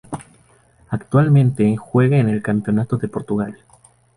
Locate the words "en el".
2.17-2.41